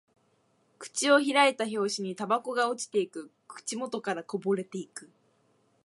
[0.79, 3.29] 口を開いた拍子にタバコが落ちていく。
[3.47, 5.11] 口元からこぼれていく。